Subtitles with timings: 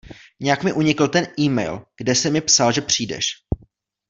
[0.39, 3.25] Nějak mi unikl ten email, kde jsi mi psal, že přijdeš.